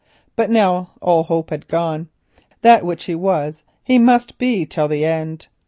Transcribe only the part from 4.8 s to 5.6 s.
the end.